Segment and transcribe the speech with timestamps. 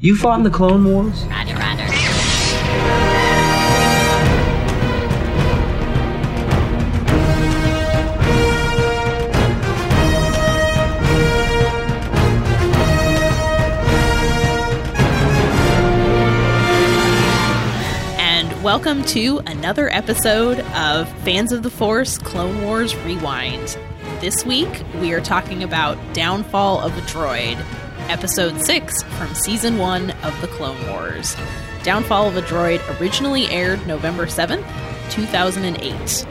[0.00, 1.24] You fought in the Clone Wars?
[1.24, 1.82] Roger, roger.
[18.20, 23.76] and welcome to another episode of Fans of the Force Clone Wars Rewind.
[24.20, 27.60] This week, we are talking about Downfall of a Droid,
[28.08, 31.36] Episode 6 from Season 1 of The Clone Wars.
[31.82, 34.64] Downfall of a Droid originally aired November 7th,
[35.10, 36.26] 2008.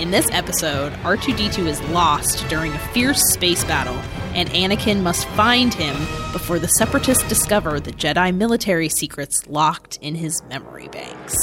[0.00, 3.94] In this episode, R2D2 is lost during a fierce space battle,
[4.34, 5.94] and Anakin must find him
[6.32, 11.36] before the Separatists discover the Jedi military secrets locked in his memory banks.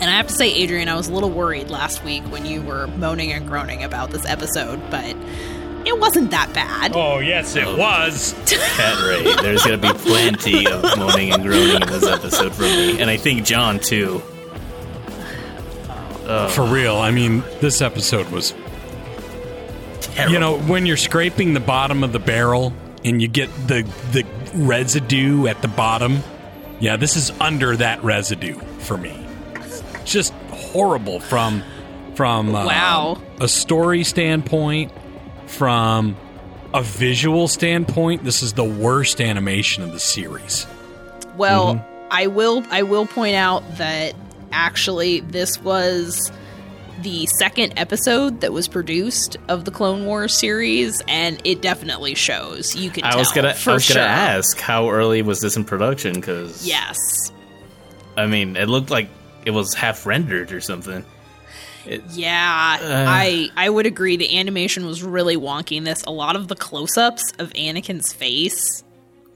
[0.00, 2.62] And I have to say, Adrian, I was a little worried last week when you
[2.62, 5.14] were moaning and groaning about this episode, but
[5.86, 6.92] it wasn't that bad.
[6.94, 8.34] Oh, yes, it was.
[8.46, 13.00] Cat Ray, there's gonna be plenty of moaning and groaning in this episode from me,
[13.00, 14.20] and I think John too.
[16.50, 16.96] For real.
[16.96, 18.52] I mean, this episode was.
[20.28, 22.72] You know, when you're scraping the bottom of the barrel
[23.04, 26.20] and you get the the residue at the bottom,
[26.80, 29.24] yeah, this is under that residue for me.
[30.04, 31.62] Just horrible from
[32.14, 33.22] from uh, Wow.
[33.40, 34.90] a story standpoint,
[35.46, 36.16] from
[36.74, 38.24] a visual standpoint.
[38.24, 40.66] This is the worst animation of the series.
[41.36, 42.08] Well, mm-hmm.
[42.10, 44.14] I will I will point out that
[44.52, 46.30] actually this was
[47.02, 52.74] the second episode that was produced of the Clone Wars series, and it definitely shows.
[52.74, 53.04] You can.
[53.04, 53.96] I was gonna, for I was sure.
[53.96, 56.14] gonna ask how early was this in production?
[56.14, 56.96] Because Yes.
[58.16, 59.08] I mean, it looked like
[59.44, 61.04] it was half rendered or something.
[62.12, 64.16] Yeah, I I would agree.
[64.16, 66.02] The animation was really wonky in this.
[66.04, 68.84] A lot of the close-ups of Anakin's face,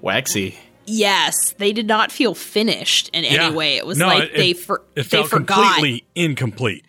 [0.01, 0.59] Waxy.
[0.87, 3.77] yes, they did not feel finished in any way.
[3.77, 5.75] It was No, like it- they it- for, it they forgot.
[5.77, 6.85] completely incomplete.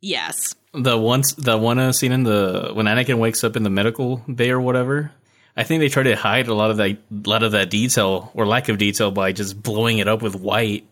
[0.00, 0.54] Yes.
[0.72, 4.18] The one, the one uh, scene in the when Anakin wakes up in the medical
[4.32, 5.10] bay or whatever.
[5.56, 8.46] I think they tried to hide a lot of that, lot of that detail or
[8.46, 10.86] lack of detail by just blowing it up with white.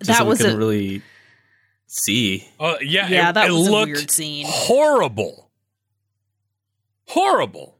[0.00, 1.00] Just That so we was couldn't a really
[1.86, 2.48] see.
[2.58, 4.46] Uh, yeah, Yeah, it, that it was a looked weird scene.
[4.48, 5.50] Horrible.
[7.06, 7.76] Horrible.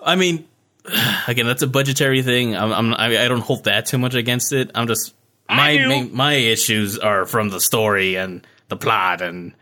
[0.00, 0.46] I mean,
[1.26, 2.56] again, that's a budgetary thing.
[2.56, 4.70] I'm, I'm I, I don't hold that too much against it.
[4.74, 5.14] I'm just
[5.48, 5.88] my do.
[5.88, 9.54] main, my issues are from the story and the plot and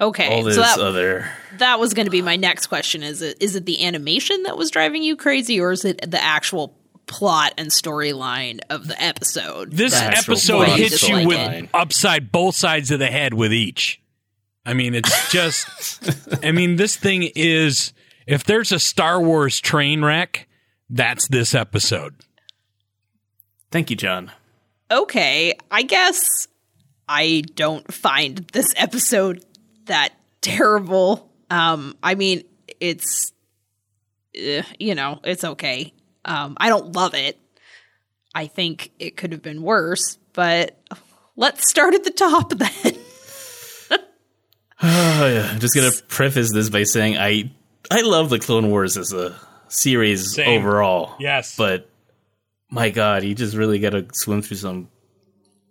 [0.00, 0.28] okay.
[0.28, 1.28] all this so that, other.
[1.58, 3.02] that was going to be my next question.
[3.02, 6.22] Is it is it the animation that was driving you crazy, or is it the
[6.22, 6.76] actual
[7.06, 9.70] plot and storyline of the episode?
[9.72, 11.68] This That's episode what hits just you with it.
[11.74, 14.00] upside both sides of the head with each.
[14.66, 16.44] I mean, it's just.
[16.44, 17.92] I mean, this thing is.
[18.26, 20.48] If there's a Star Wars train wreck,
[20.88, 22.14] that's this episode.
[23.70, 24.30] Thank you, John.
[24.90, 26.48] okay, I guess
[27.08, 29.44] I don't find this episode
[29.86, 30.10] that
[30.40, 31.30] terrible.
[31.50, 32.44] Um, I mean,
[32.80, 33.32] it's
[34.34, 35.92] eh, you know, it's okay.
[36.24, 37.38] Um, I don't love it.
[38.34, 40.76] I think it could have been worse, but
[41.36, 42.98] let's start at the top then.
[43.90, 43.98] Oh,
[45.26, 45.48] yeah.
[45.52, 47.52] I'm just gonna preface this by saying I
[47.90, 49.36] I love the Clone Wars as a
[49.68, 50.60] series Same.
[50.60, 51.14] overall.
[51.20, 51.56] Yes.
[51.56, 51.88] but
[52.70, 54.88] my God, you just really gotta swim through some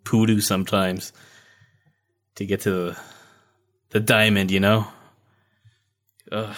[0.06, 1.12] poodoo sometimes
[2.36, 2.98] to get to the,
[3.90, 4.52] the diamond.
[4.52, 4.88] You know.
[6.32, 6.56] Ugh.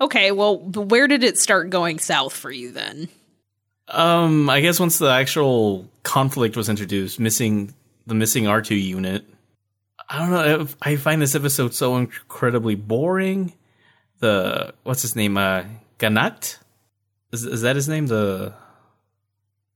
[0.00, 3.08] Okay, well, where did it start going south for you then?
[3.92, 7.74] Um, I guess once the actual conflict was introduced, missing
[8.06, 9.24] the missing R two unit.
[10.08, 10.66] I don't know.
[10.82, 13.52] I find this episode so incredibly boring.
[14.18, 15.36] The what's his name?
[15.36, 15.64] Uh,
[15.98, 16.58] Gha Nachkt.
[17.32, 18.06] Is is that his name?
[18.06, 18.54] The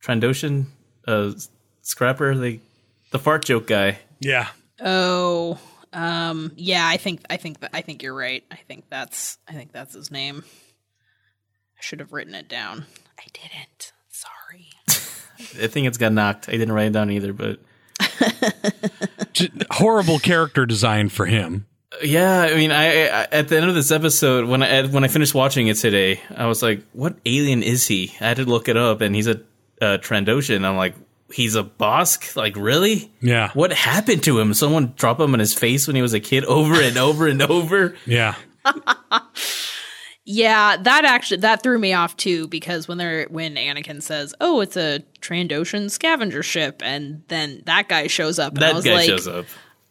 [0.03, 0.67] Trandoshan
[1.07, 1.33] uh,
[1.83, 2.35] scrapper.
[2.35, 2.61] The
[3.13, 3.99] the fart joke guy.
[4.21, 4.49] Yeah.
[4.81, 5.59] Oh,
[5.93, 8.45] um, yeah, I think I think that I think you're right.
[8.51, 10.45] I think that's I think that's his name.
[10.47, 12.87] I should have written it down.
[13.19, 13.93] I didn't.
[15.39, 16.49] I think it's Gha Nachkt.
[16.49, 17.61] I didn't write it down either, but
[19.71, 21.67] horrible character design for him.
[22.03, 25.09] Yeah, I mean, I, I at the end of this episode, when I when I
[25.09, 28.69] finished watching it today, I was like, "What alien is he?" I had to look
[28.69, 29.41] it up, and he's a
[29.81, 30.65] uh, Trandoshan.
[30.65, 30.95] I'm like,
[31.33, 32.37] "He's a Bossk?
[32.37, 33.11] Like, really?
[33.21, 33.51] Yeah.
[33.55, 34.53] What happened to him?
[34.53, 37.41] Someone drop him in his face when he was a kid, over and over and
[37.41, 38.35] over." Yeah.
[40.29, 44.61] Yeah, that actually that threw me off too because when they're when Anakin says, "Oh,
[44.61, 48.85] it's a Trandoshan scavenger ship," and then that guy shows up, and I That was
[48.85, 49.47] guy like, shows up.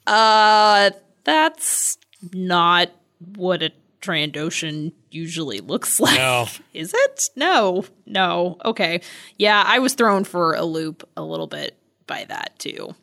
[0.06, 0.92] "Uh,
[1.24, 1.98] that's
[2.34, 2.90] not
[3.36, 3.72] what a
[4.02, 6.18] Trandoshan usually looks like.
[6.18, 6.48] No.
[6.74, 7.30] Is it?
[7.38, 7.86] No.
[8.06, 8.58] No.
[8.66, 9.00] Okay.
[9.38, 11.78] Yeah, I was thrown for a loop a little bit
[12.08, 12.94] by that too.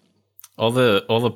[0.59, 1.33] all the all the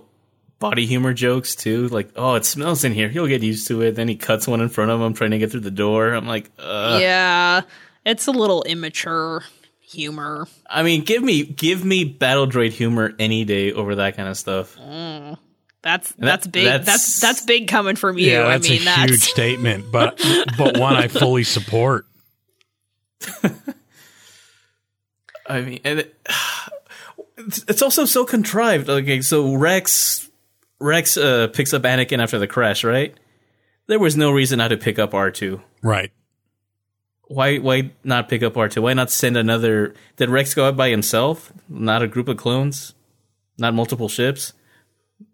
[0.59, 1.89] body humor jokes too.
[1.89, 3.09] Like, oh, it smells in here.
[3.09, 3.93] He'll get used to it.
[3.95, 6.13] Then he cuts one in front of him trying to get through the door.
[6.13, 6.99] I'm like, uh.
[7.01, 7.63] yeah,
[8.05, 9.45] it's a little immature
[9.81, 10.49] humor.
[10.69, 14.37] I mean, give me give me battle droid humor any day over that kind of
[14.37, 14.77] stuff.
[15.83, 16.65] That's That- that's big.
[16.65, 18.31] that's- That's that's big coming from you.
[18.31, 20.21] Yeah, that's I mean, a that's huge statement, but
[20.59, 22.07] but one I fully support.
[25.49, 26.17] I mean, and it,
[27.69, 28.89] it's also so contrived.
[28.89, 30.26] Okay, so Rex
[30.79, 33.15] Rex uh, picks up Anakin after the crash, right?
[33.87, 35.63] There was no reason not to pick up R two.
[35.83, 36.13] Right.
[37.29, 38.83] Why why not pick up R two?
[38.83, 39.95] Why not send another?
[40.17, 41.53] Did Rex go out by himself?
[41.69, 42.95] Not a group of clones?
[43.59, 44.53] Not multiple ships?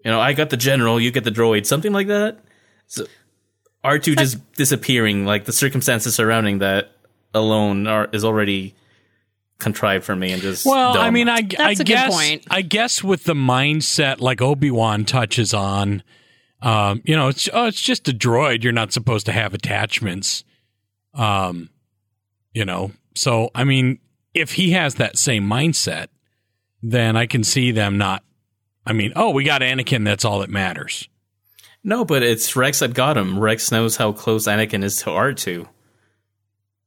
[0.04, 2.38] You know, I got the general, you get the droid, something like that.
[2.86, 3.06] So
[3.82, 6.92] R two just disappearing, like the circumstances surrounding that
[7.34, 8.74] alone are is already
[9.62, 12.44] contrived for me and just Well, I mean, I, I That's a good guess point.
[12.50, 16.02] I guess with the mindset like Obi Wan touches on,
[16.60, 18.62] um, you know, it's oh, it's just a droid.
[18.62, 20.44] You're not supposed to have attachments.
[21.14, 21.70] Um,
[22.52, 23.98] you know, so I mean,
[24.34, 26.08] if he has that same mindset,
[26.82, 28.22] then I can see them not.
[28.84, 30.04] I mean, oh, we got Anakin.
[30.04, 31.08] That's all that matters.
[31.84, 33.38] No, but it's Rex that got him.
[33.38, 35.66] Rex knows how close Anakin is to R2.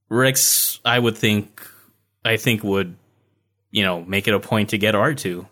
[0.09, 1.61] Rex, I would think,
[2.25, 2.95] I think would,
[3.71, 5.47] you know, make it a point to get R2.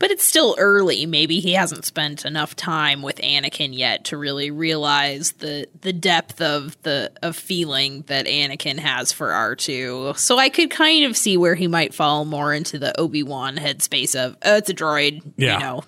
[0.00, 1.06] But it's still early.
[1.06, 6.40] Maybe he hasn't spent enough time with Anakin yet to really realize the the depth
[6.40, 10.18] of the of feeling that Anakin has for R2.
[10.18, 14.16] So I could kind of see where he might fall more into the Obi-Wan headspace
[14.16, 15.54] of, oh, it's a droid, Yeah.
[15.54, 15.84] you know.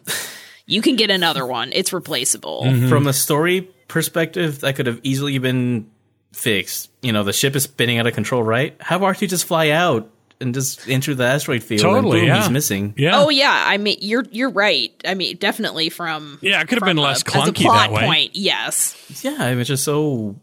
[0.66, 1.72] You can get another one.
[1.74, 2.62] It's replaceable.
[2.64, 2.88] Mm-hmm.
[2.88, 5.90] From a story perspective, that could have easily been
[6.34, 6.90] fixed.
[7.02, 8.76] You know, the ship is spinning out of control, right?
[8.80, 10.10] Have R2 just fly out
[10.40, 11.80] and just enter the asteroid field.
[11.82, 12.42] Totally, and boom, yeah.
[12.42, 12.94] he's missing.
[12.96, 13.18] Yeah.
[13.20, 14.92] Oh yeah, I mean you're you're right.
[15.04, 17.62] I mean definitely from Yeah, it could have from been a- less as a clunky
[17.62, 18.04] plot that way.
[18.04, 18.36] point.
[18.36, 19.22] Yes.
[19.24, 20.36] Yeah, I mean, it's just so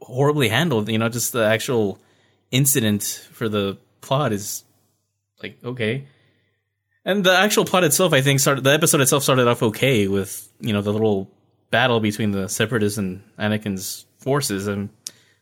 [0.00, 0.88] horribly handled.
[0.88, 1.98] You know, just the actual
[2.50, 3.02] incident
[3.32, 4.64] for the plot is
[5.42, 6.06] like okay,
[7.04, 10.48] and the actual plot itself, I think, started the episode itself started off okay with
[10.60, 11.30] you know the little
[11.70, 14.88] battle between the separatists and Anakin's forces, and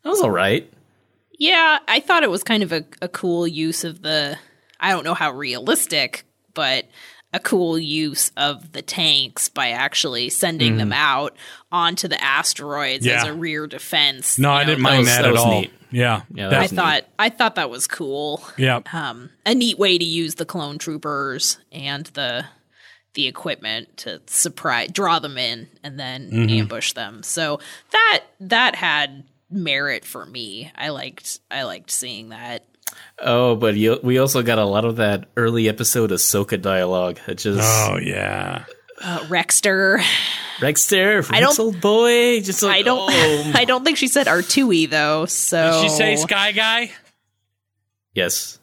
[0.02, 0.70] that was all right.
[1.38, 4.38] Yeah, I thought it was kind of a, a cool use of the
[4.80, 6.86] I don't know how realistic, but
[7.32, 11.34] a cool use of the tanks by actually sending them out
[11.70, 13.32] onto the asteroids as Mm-hmm.
[13.32, 14.38] A rear defense.
[14.38, 15.60] no, You I know, didn't that mind that, that at was all.
[15.62, 15.72] neat.
[15.90, 16.22] Yeah.
[16.34, 16.76] Yeah, that That- I was neat.
[16.78, 18.42] thought I thought that was cool.
[18.58, 18.80] yeah.
[18.92, 22.44] Um, a neat way to use the clone troopers and the
[23.14, 26.50] the equipment to surprise draw them in and then Mm-hmm.
[26.60, 27.22] ambush them.
[27.22, 27.60] So
[27.92, 30.70] that that had merit for me.
[30.74, 32.64] I liked I liked seeing that.
[33.18, 37.18] Oh, but you, we also got a lot of that early episode Ahsoka dialogue.
[37.26, 38.64] It just Oh yeah.
[39.00, 40.00] Uh, Rexter.
[40.58, 42.40] Rexter, I don't- old boy.
[42.40, 43.52] Just like I don't oh.
[43.54, 45.26] I don't think she said R2E though.
[45.26, 46.90] So Did she say Sky Guy?
[48.14, 48.58] yes.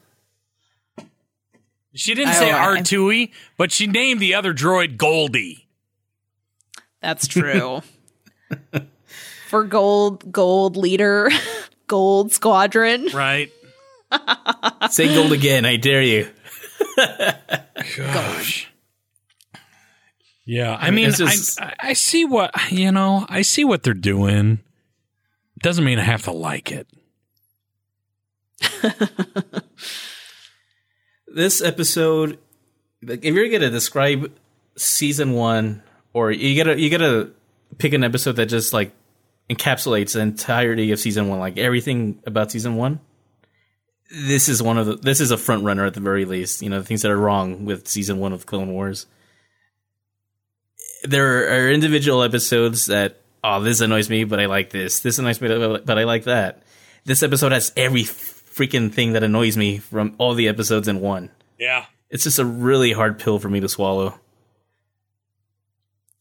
[1.94, 5.68] She didn't say I- R2E, but she named the other droid Goldie.
[7.01, 7.81] That's true.
[9.49, 11.29] For gold gold leader,
[11.87, 13.07] gold squadron.
[13.13, 13.51] Right.
[14.91, 16.27] Say gold again, I dare you.
[17.97, 18.71] Gosh.
[20.45, 23.25] Yeah, I mean, just- I, I see what you know.
[23.27, 24.59] I see what they're doing.
[25.61, 26.87] Doesn't mean I have to like it.
[31.31, 32.39] This episode,
[33.03, 34.31] like, if you're gonna describe
[34.75, 37.29] season one, or you gotta you gotta
[37.77, 38.94] pick an episode that just like
[39.49, 42.99] encapsulates the entirety of season one, like everything about season one.
[44.11, 44.95] This is one of the.
[44.95, 46.61] This is a front runner at the very least.
[46.61, 49.06] You know the things that are wrong with season one of Clone Wars.
[51.03, 55.01] There are individual episodes that oh this annoys me, but I like this.
[55.01, 55.47] This annoys me,
[55.85, 56.63] but I like that.
[57.06, 61.29] This episode has every freaking thing that annoys me from all the episodes in one.
[61.57, 61.85] Yeah.
[62.09, 64.09] It's just a really hard pill for me to swallow.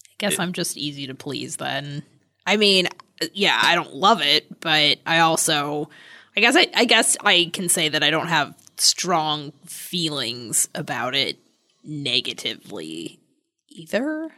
[0.05, 2.03] I guess I'm just easy to please then.
[2.47, 2.89] I mean,
[3.33, 5.89] yeah, I don't love it, but I also
[6.37, 11.15] I guess I I guess I can say that I don't have strong feelings about
[11.15, 11.39] it
[11.85, 13.19] negatively
[13.69, 14.31] either.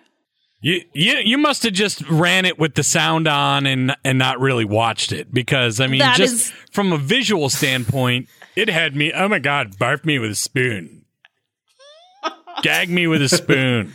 [0.63, 4.41] You you you must have just ran it with the sound on and and not
[4.41, 8.95] really watched it because I mean That just is- from a visual standpoint, it had
[8.95, 9.13] me.
[9.13, 9.77] Oh my god!
[9.79, 11.05] Barf me with a spoon.
[12.63, 13.95] Gag me with a spoon.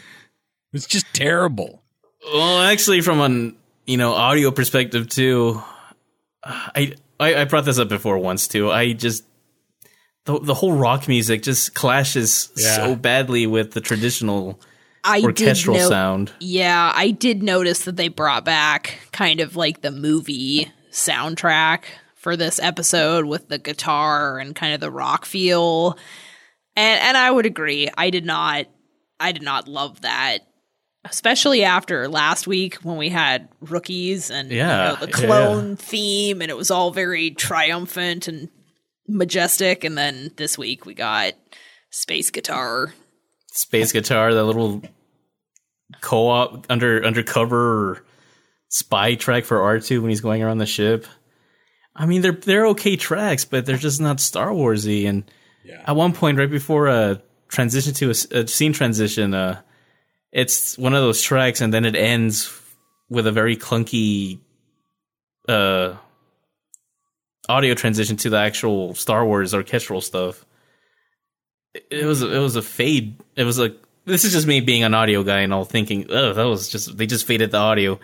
[0.73, 1.83] It's just terrible.
[2.33, 5.61] Well, actually, from an you know, audio perspective too,
[6.43, 8.71] I, I I brought this up before once too.
[8.71, 9.23] I just
[10.25, 12.75] the the whole rock music just clashes Yeah.
[12.75, 14.59] so badly with the traditional
[15.03, 16.31] I orchestral did know- sound.
[16.39, 21.83] Yeah, I did notice that they brought back kind of like the movie soundtrack
[22.15, 25.97] for this episode with the guitar and kind of the rock feel.
[26.75, 27.89] And and I would agree.
[27.97, 28.65] I did not
[29.19, 30.39] I did not love that.
[31.05, 36.41] Especially after last week when we had rookies and you know, the yeah, clone theme
[36.41, 38.49] and it was all very triumphant and
[39.07, 41.33] majestic and then this week we got
[41.91, 42.91] space guitar
[43.55, 44.81] Space guitar, that little
[46.01, 48.03] co-op under undercover
[48.67, 51.07] spy track for R two when he's going around the ship.
[51.95, 55.07] I mean, they're they're okay tracks, but they're just not Star Warsy.
[55.07, 55.23] And
[55.85, 59.61] at one point, right before a transition to a scene transition, uh,
[60.35, 62.51] it's one of those tracks, and then it ends
[63.09, 64.39] with a very clunky
[65.47, 65.95] uh,
[67.47, 70.45] audio transition to the actual Star Wars orchestral stuff.
[71.73, 73.15] It, was it was a fade.
[73.35, 73.75] It was like
[74.05, 76.97] this is just me being an audio guy and all thinking, oh, that was just
[76.97, 77.99] they just faded the audio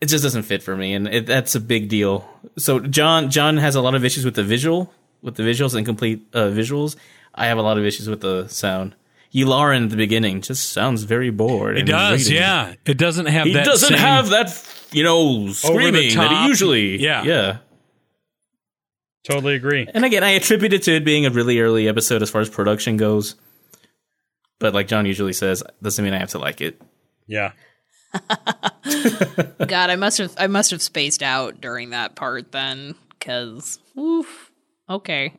[0.00, 2.28] it just doesn't fit for me, and it, that's a big deal.
[2.56, 4.92] So John John has a lot of issues with the visual,
[5.22, 6.96] with the visuals, incomplete uh, visuals.
[7.34, 8.94] I have a lot of issues with the sound.
[9.34, 11.76] Yularen at the beginning just sounds very bored.
[11.78, 12.42] It does, grating.
[12.42, 12.74] yeah.
[12.86, 13.64] It doesn't have He that.
[13.64, 16.98] doesn't same- have that, you know, screaming that he usually.
[17.02, 17.22] Yeah.
[17.24, 17.58] yeah.
[19.24, 19.86] Totally agree.
[19.92, 22.48] And again, I attribute it to it being a really early episode as far as
[22.48, 23.34] production goes.
[24.58, 26.80] But like John usually says, doesn't mean I have to like it.
[27.26, 27.52] Yeah.
[29.66, 34.50] God, I must have I must have spaced out during that part then, because oof.
[34.88, 35.34] Okay.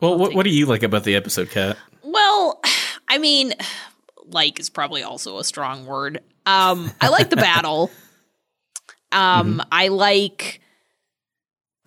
[0.00, 1.76] Well, what, what do you like about the episode, Kat?
[2.04, 2.60] Well,
[3.08, 3.54] I mean,
[4.26, 6.22] like is probably also a strong word.
[6.44, 7.90] Um, I like the battle.
[9.12, 10.60] Um, I like.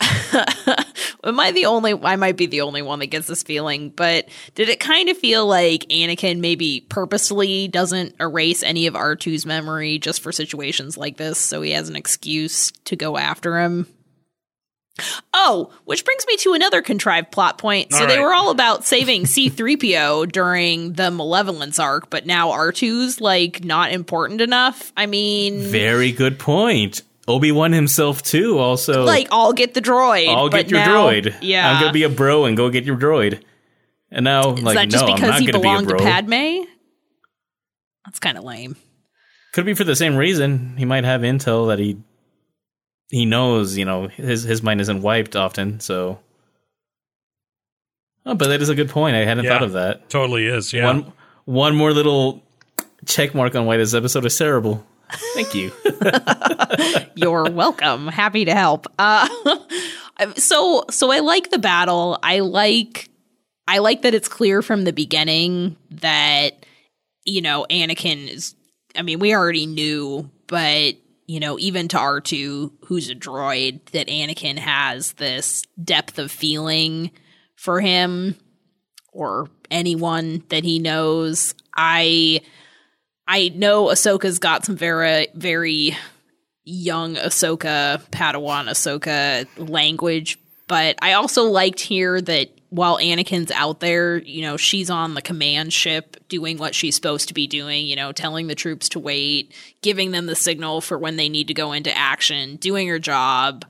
[0.00, 1.92] Am I the only?
[1.92, 5.18] I might be the only one that gets this feeling, but did it kind of
[5.18, 11.18] feel like Anakin maybe purposely doesn't erase any of R2's memory just for situations like
[11.18, 13.86] this, so he has an excuse to go after him?
[15.34, 17.92] Oh, which brings me to another contrived plot point.
[17.92, 18.22] So All they right.
[18.24, 24.40] were all about saving C3PO during the Malevolence arc, but now R2's like not important
[24.40, 24.92] enough.
[24.96, 27.02] I mean, Very good point.
[27.28, 28.58] Obi Wan himself too.
[28.58, 30.28] Also, like I'll get the droid.
[30.28, 31.34] I'll get your now- droid.
[31.40, 31.70] Yeah.
[31.70, 33.42] I'm gonna be a bro and go get your droid.
[34.10, 35.96] And now, Is like, that just no, I'm because not he gonna be belonged to.
[35.96, 36.64] Padme?
[38.04, 38.74] That's kind of lame.
[39.52, 40.74] Could be for the same reason.
[40.76, 41.98] He might have intel that he
[43.10, 43.76] he knows.
[43.76, 45.80] You know, his his mind isn't wiped often.
[45.80, 46.18] So,
[48.26, 49.16] oh, but that is a good point.
[49.16, 49.50] I hadn't Yeah.
[49.52, 50.08] thought of that.
[50.10, 50.72] Totally is.
[50.72, 50.86] Yeah.
[50.86, 51.12] One
[51.44, 52.42] one more little
[53.06, 54.84] check mark on why this episode is terrible.
[55.34, 55.72] Thank you.
[57.16, 58.06] You're welcome.
[58.08, 58.86] Happy to help.
[58.98, 59.28] Uh,
[60.36, 62.18] so so I like the battle.
[62.22, 63.08] I like
[63.66, 66.64] I like that it's clear from the beginning that
[67.24, 68.54] you know Anakin is.
[68.96, 70.94] I mean, we already knew, but
[71.30, 76.32] you know, even to R two, who's a droid, that Anakin has this depth of
[76.32, 77.12] feeling
[77.54, 78.34] for him
[79.12, 81.54] or anyone that he knows.
[81.76, 82.40] I
[83.28, 85.96] I know Ahsoka's got some very very
[86.64, 94.18] young Ahsoka, Padawan Ahsoka language, but I also liked here that while Anakin's out there,
[94.18, 97.96] you know, she's on the command ship doing what she's supposed to be doing, you
[97.96, 101.54] know, telling the troops to wait, giving them the signal for when they need to
[101.54, 103.64] go into action, doing her job,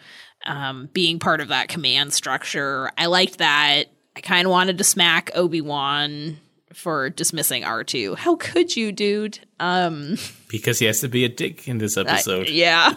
[0.47, 2.91] um, being part of that command structure.
[2.97, 3.85] I liked that.
[4.15, 6.37] I kind of wanted to smack Obi-Wan
[6.73, 8.17] for dismissing R2.
[8.17, 9.41] How could you, dude?
[9.59, 10.17] Um
[10.49, 12.49] because he has to be a dick in this I- episode.
[12.49, 12.95] yeah.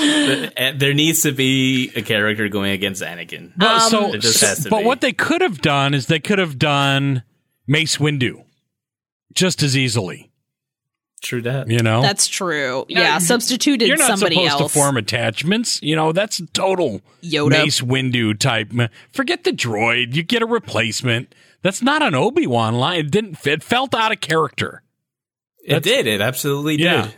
[0.00, 3.52] And uh, there needs to be a character going against Anakin.
[3.56, 4.84] But, so, just has to but be.
[4.84, 7.22] what they could have done is they could have done
[7.66, 8.44] Mace Windu
[9.34, 10.30] just as easily.
[11.20, 11.68] True that.
[11.68, 12.86] You know, That's true.
[12.88, 14.72] Yeah, substituted you're not somebody supposed else.
[14.72, 15.80] to form attachments.
[15.82, 17.50] You know, that's total Yoda.
[17.50, 18.70] Mace Windu type.
[19.12, 20.14] Forget the droid.
[20.14, 21.34] You get a replacement.
[21.68, 22.98] That's not an Obi Wan line.
[23.00, 23.62] It didn't fit.
[23.62, 24.82] Felt out of character.
[25.62, 26.06] It did.
[26.06, 27.02] It absolutely Yeah.
[27.02, 27.14] did.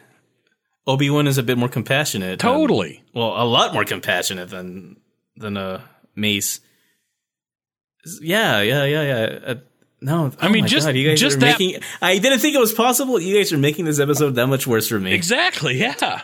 [0.89, 2.41] Obi Wan is a bit more compassionate.
[2.41, 3.05] than- Totally.
[3.15, 4.97] well, a lot more compassionate than
[5.37, 5.83] than uh,
[6.17, 6.59] Mace.
[8.21, 9.39] Yeah, yeah, yeah, yeah.
[9.47, 9.55] Uh,
[10.01, 11.81] no, I oh mean, just- God, you guys just are that- making.
[12.03, 13.21] I didn't think it was possible.
[13.21, 15.13] You guys are making this episode that much worse for me.
[15.13, 15.77] Exactly.
[15.79, 16.23] Yeah.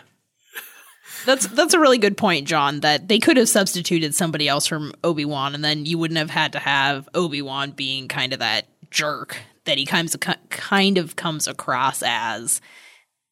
[1.27, 2.79] That's that's a really good point, John.
[2.79, 6.29] That they could have substituted somebody else from Obi Wan, and then you wouldn't have
[6.31, 10.15] had to have Obi Wan being kind of that jerk that he comes
[10.49, 12.61] kind of comes across as.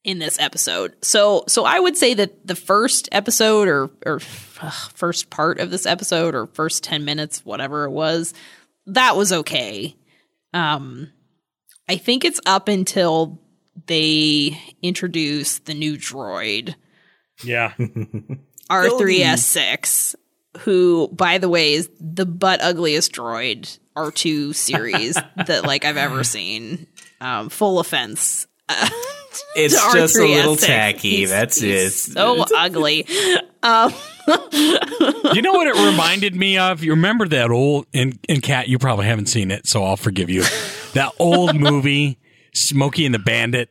[0.03, 0.93] in this episode.
[1.01, 4.19] So so I would say that the first episode or or
[4.61, 8.33] uh, first part of this episode or first 10 minutes whatever it was
[8.85, 9.95] that was okay.
[10.53, 11.11] Um
[11.89, 13.39] I think it's up until
[13.87, 16.75] they introduce the new droid
[17.43, 17.73] Yeah.
[18.69, 20.15] R3S6
[20.59, 25.15] who by the way is the butt ugliest droid R2 series
[25.47, 26.87] that like I've ever seen.
[27.19, 28.47] Um full offense.
[29.55, 30.65] It's to just a little R3S6.
[30.65, 31.09] tacky.
[31.17, 32.13] He's- That's he's it.
[32.13, 33.05] So ugly.
[33.61, 33.93] Um,
[34.53, 36.83] you know what it reminded me of?
[36.83, 40.29] You remember that old and and Kat, you probably haven't seen it, so I'll forgive
[40.29, 40.43] you.
[40.93, 42.17] That old movie,
[42.53, 43.69] Smokey and the Bandit,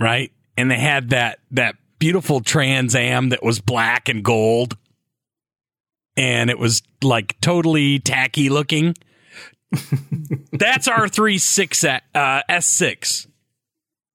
[0.00, 0.32] right?
[0.56, 4.76] And they had that that beautiful Trans Am that was black and gold.
[6.16, 8.94] And it was like totally tacky looking.
[10.52, 13.26] That's our three six uh, S six.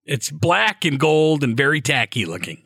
[0.04, 2.62] It's black and gold and very tacky looking.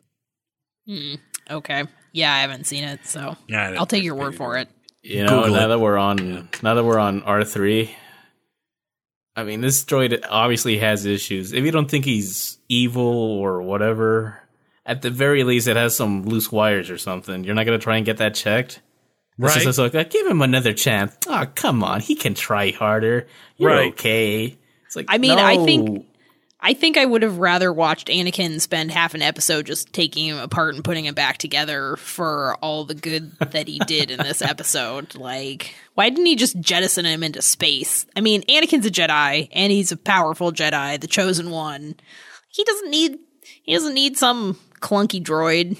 [1.49, 1.83] okay.
[2.13, 4.69] Yeah, I haven't seen it, so Yeah, I'll take your word for it.
[5.03, 5.67] You know, Google now it.
[5.67, 7.95] that we're on now that we're on R three,
[9.35, 11.51] I mean this droid obviously has issues.
[11.53, 14.41] If you don't think he's evil or whatever,
[14.85, 17.43] at the very least it has some loose wires or something.
[17.43, 18.81] You're not gonna try and get that checked.
[19.37, 19.63] It's Right.
[19.63, 21.15] just like, uh, give him another chance.
[21.27, 23.27] Oh, come on, he can try harder.
[23.57, 23.91] You're Right.
[23.93, 24.57] okay.
[24.85, 26.05] It's like I mean, I think-
[26.61, 30.37] I think I would have rather watched Anakin spend half an episode just taking him
[30.39, 34.41] apart and putting him back together for all the good that he did in this
[34.41, 35.13] episode.
[35.15, 38.07] Like, why didn't he just jettison him into space?
[38.15, 41.95] I mean, Anakin's a Jedi and he's a powerful Jedi, the chosen one.
[42.49, 43.17] He doesn't need
[43.61, 45.77] he doesn't need some clunky droid.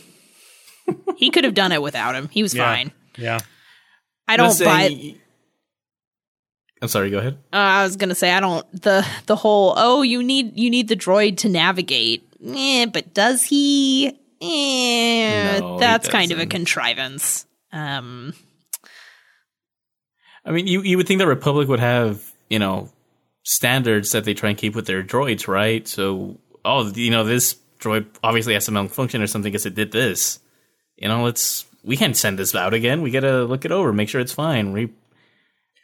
[1.18, 2.28] he could have done it without him.
[2.30, 2.66] He was Yeah.
[2.74, 2.92] fine.
[3.18, 3.40] Yeah.
[4.28, 5.20] I don't not buy saying-
[6.82, 7.10] I'm sorry.
[7.10, 7.38] Go ahead.
[7.54, 10.88] Uh, I was gonna say I don't the the whole oh you need you need
[10.88, 12.24] the droid to navigate.
[12.46, 14.08] Eh, but does he?
[14.42, 17.46] Eh, No, he that's kind of a contrivance.
[17.72, 18.34] Um,
[20.46, 22.90] I mean, you you would think the Republic would have you know
[23.44, 25.88] standards that they try and keep with their droids, right?
[25.88, 29.92] So, oh, you know, this droid obviously has some malfunction or something because it did
[29.92, 30.40] this.
[30.98, 33.02] You know, let's we can't send this out again.
[33.02, 34.74] We gotta look it over, make sure it's fine.
[34.74, 34.90] Re,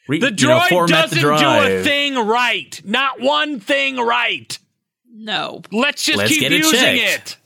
[0.08, 2.82] re, The you know, droid format the doesn't do a thing right.
[2.84, 4.58] Not one thing right.
[5.14, 7.32] no, Let's just Let's keep get it using checked.
[7.32, 7.38] it.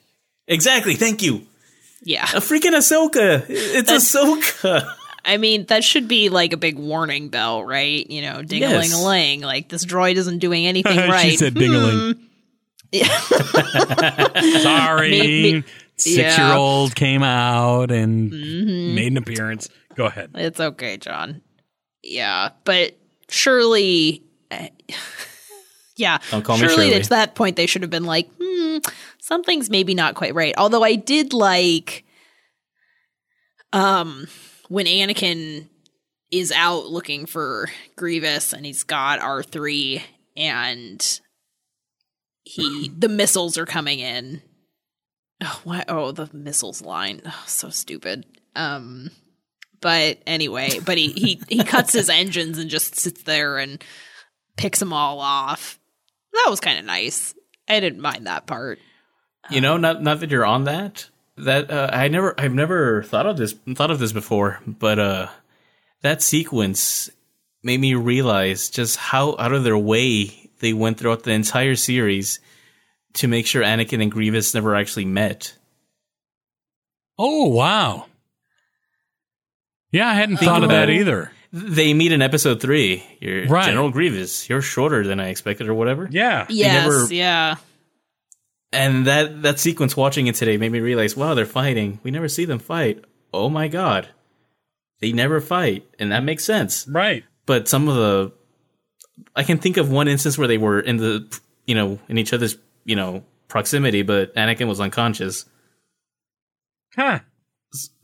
[0.47, 0.95] Exactly.
[0.95, 1.41] Thank you.
[2.03, 2.23] yeah.
[2.25, 3.45] A freaking Ahsoka.
[3.49, 4.87] It's Ahsoka.
[5.25, 8.07] I mean that should be like a big warning bell, right?
[8.07, 9.41] You know, ding a ling a ling.
[9.41, 11.31] Like this droid isn't doing anything right.
[11.31, 12.13] she said ding-a-ling.
[12.13, 12.21] Hmm.
[14.62, 15.10] Sorry.
[15.12, 15.63] Me- me-
[15.98, 19.69] Six year old came out and made an appearance.
[19.95, 20.32] Go ahead.
[20.36, 21.41] It's okay, John.
[22.04, 22.98] Yeah, but
[23.30, 24.21] surely,
[24.52, 24.67] uh,
[25.98, 27.02] yeah, Don't call me surely Shirley.
[27.04, 28.80] to that point they should have been like, hmm,
[29.19, 30.54] something's maybe not quite right.
[30.58, 32.04] Although I did like,
[33.71, 34.28] um,
[34.67, 35.69] when Anakin
[36.30, 40.04] is out looking for Grievous and he's got R three
[40.36, 41.21] and
[42.45, 44.41] he the missiles are coming in.
[45.43, 45.84] Oh, why?
[45.89, 47.21] Oh, the missiles line.
[47.25, 48.25] Oh, so stupid.
[48.55, 49.12] Um,
[49.81, 53.84] but anyway, but he he he cuts his engines and just sits there and
[54.55, 55.79] picks them all off.
[56.31, 57.34] That was kind of nice.
[57.67, 58.79] I didn't mind that part.
[59.49, 61.10] You know, not not that you're on that.
[61.38, 65.27] That uh, I never, I've never thought of this thought of this before, but uh,
[66.01, 67.10] that sequence
[67.62, 72.39] made me realize just how out of their way they went throughout the entire series
[73.13, 75.55] to make sure Anakin and Grievous never actually met.
[77.17, 78.05] Oh, wow.
[79.91, 81.31] Yeah, I hadn't thought of that either.
[81.53, 83.05] They meet in episode three.
[83.21, 83.65] You're Right.
[83.65, 84.49] General Grievous.
[84.49, 86.09] You're shorter than I expected, or whatever.
[86.11, 86.45] Yeah.
[86.49, 87.55] Yes, never- yeah.
[88.73, 91.99] And that that sequence watching it today made me realize, wow, they're fighting.
[92.03, 93.05] We never see them fight.
[93.33, 94.09] Oh my god,
[94.99, 96.85] they never fight, and that makes sense.
[96.85, 97.23] Right.
[97.45, 98.33] but some of the
[99.36, 102.34] I can think of one instance where they were in the you know in each
[102.34, 105.45] other's you know proximity, but Anakin was unconscious.
[106.95, 107.19] Huh.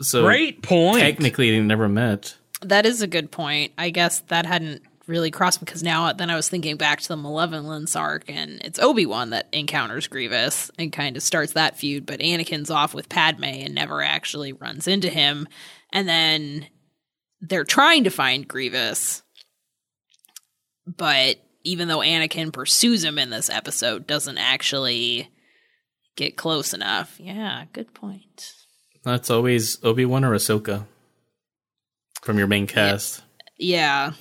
[0.01, 0.99] So Great point.
[0.99, 2.35] technically they never met.
[2.61, 3.71] That is a good point.
[3.77, 7.17] I guess that hadn't really crossed because now then I was thinking back to the
[7.17, 12.05] Malevolence arc and it's Obi Wan that encounters Grievous and kind of starts that feud,
[12.05, 15.47] but Anakin's off with Padme and never actually runs into him.
[15.91, 16.67] And then
[17.41, 19.23] they're trying to find Grievous,
[20.85, 25.29] but even though Anakin pursues him in this episode, doesn't actually
[26.15, 27.19] get close enough.
[27.19, 28.53] Yeah, good point.
[29.03, 30.85] That's always Obi Wan or Ahsoka
[32.21, 33.23] from your main cast.
[33.57, 34.13] Yeah.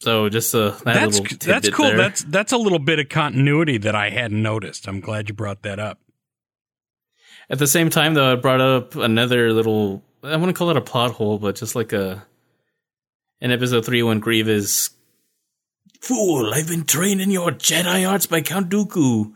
[0.00, 1.86] So just uh, that That's little that's cool.
[1.86, 1.96] there.
[1.96, 4.86] That's that's a little bit of continuity that I hadn't noticed.
[4.86, 5.98] I'm glad you brought that up.
[7.50, 10.04] At the same time, though, I brought up another little.
[10.22, 12.24] I want to call it a plot hole, but just like a.
[13.40, 14.90] In episode three, when Grievous.
[16.00, 16.52] Fool!
[16.54, 19.32] I've been trained in your Jedi arts by Count Dooku.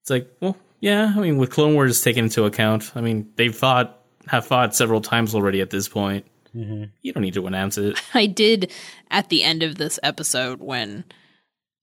[0.00, 1.12] It's like, well, yeah.
[1.14, 5.00] I mean, with Clone Wars taken into account, I mean, they've fought, have fought several
[5.00, 6.26] times already at this point.
[6.52, 8.00] You don't need to announce it.
[8.14, 8.72] I did
[9.10, 11.04] at the end of this episode when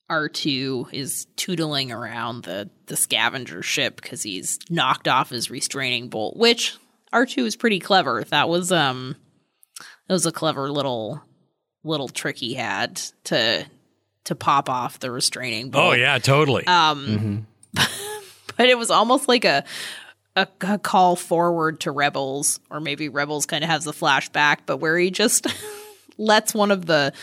[0.10, 6.36] R2 is tootling around the, the scavenger ship because he's knocked off his restraining bolt,
[6.38, 6.78] which
[7.13, 8.24] R2 is pretty clever.
[8.26, 9.15] That was um
[10.08, 11.22] that was a clever little
[11.84, 13.65] little trick he had to
[14.28, 15.86] to pop off the restraining bolt.
[15.86, 16.66] Oh yeah, totally.
[16.68, 17.48] Um
[18.58, 19.63] but it was almost like a,
[20.36, 24.78] a a call forward to Rebels, or maybe Rebels kind of has a flashback, but
[24.78, 25.48] where he just
[26.18, 27.13] lets one of the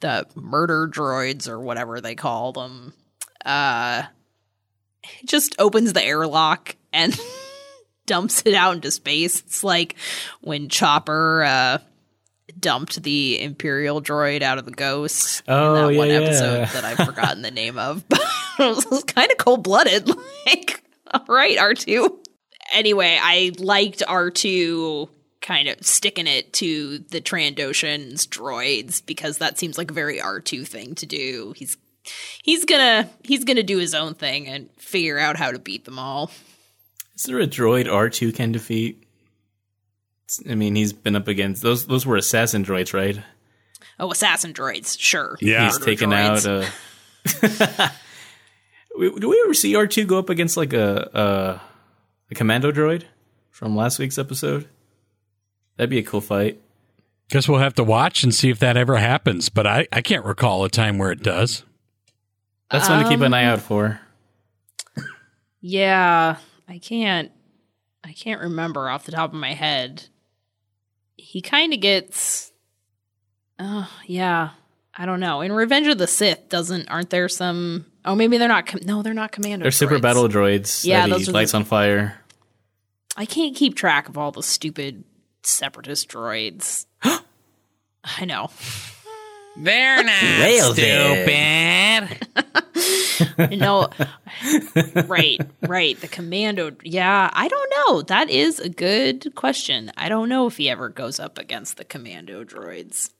[0.00, 2.92] the murder droids or whatever they call them,
[3.44, 4.02] uh,
[5.24, 7.18] just opens the airlock and
[8.06, 9.40] dumps it out into space.
[9.40, 9.96] It's like
[10.40, 11.78] when Chopper uh,
[12.60, 16.64] dumped the Imperial droid out of the Ghost Oh, in that one yeah, episode yeah.
[16.66, 18.04] that I've forgotten the name of.
[18.58, 20.08] But it was kind of cold blooded.
[20.46, 22.10] Like, all right, R2.
[22.72, 25.08] Anyway, I liked R2
[25.40, 30.66] kind of sticking it to the Trandoshans droids because that seems like a very R2
[30.68, 31.54] thing to do.
[31.56, 31.76] He's
[32.42, 35.98] he's gonna he's gonna do his own thing and figure out how to beat them
[35.98, 36.30] all.
[37.14, 39.02] Is there a droid R2 can defeat?
[40.48, 41.86] I mean, he's been up against those.
[41.86, 43.18] Those were assassin droids, right?
[43.98, 45.36] Oh, assassin droids, sure.
[45.40, 45.64] Yeah.
[45.66, 46.64] He's Murder taken droids.
[47.84, 47.92] out.
[48.98, 51.60] We- do we ever see R2 go up against like a, a
[52.30, 53.04] a commando droid
[53.50, 54.68] from last week's episode?
[55.76, 56.60] That'd be a cool fight.
[57.28, 59.48] Guess we'll have to watch and see if that ever happens.
[59.48, 61.64] But I, I can't recall a time where it does.
[62.70, 64.00] That's one to keep Um, an eye out for.
[65.60, 66.36] Yeah,
[66.68, 67.30] I can't
[68.02, 70.06] I can't remember off the top of my head.
[71.20, 72.52] He kind of gets
[73.58, 74.50] Oh, yeah.
[74.96, 75.40] I don't know.
[75.42, 79.02] In Revenge of the Sith doesn't aren't there some Oh, maybe they're not com- No,
[79.02, 79.64] they're not commando.
[79.64, 82.18] They're super battle droids Yeah, those are lights the- on fire.
[83.16, 85.04] I can't keep track of all the stupid
[85.42, 86.86] separatist droids.
[87.02, 88.50] I know.
[89.56, 92.18] They're not Well, stupid.
[93.58, 93.88] no.
[95.06, 96.00] Right right.
[96.00, 98.02] The commando yeah i don't know.
[98.02, 99.90] That is a good question.
[99.96, 103.10] I don't know if he ever goes up against the commando droids.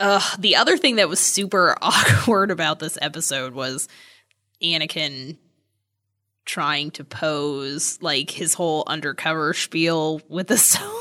[0.00, 3.88] Ugh, the other thing that was super awkward about this episode was
[4.62, 5.38] anakin
[6.44, 10.90] trying to pose like his whole undercover spiel with Ahsoka.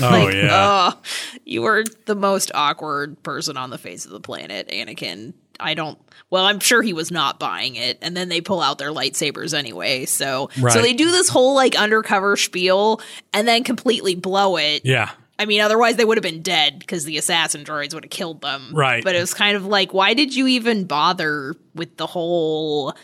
[0.00, 0.48] Oh, like, yeah.
[0.94, 1.00] oh,
[1.44, 5.34] you were the most awkward person on the face of the planet, Anakin.
[5.60, 5.98] I don't.
[6.30, 9.52] Well, I'm sure he was not buying it, and then they pull out their lightsabers
[9.56, 10.06] anyway.
[10.06, 10.72] So, Right.
[10.72, 13.00] so they do this whole like undercover spiel,
[13.32, 14.84] and then completely blow it.
[14.84, 15.10] Yeah.
[15.38, 18.40] I mean, otherwise they would have been dead because the assassin droids would have killed
[18.42, 18.70] them.
[18.72, 19.02] Right.
[19.02, 22.94] But it was kind of like, why did you even bother with the whole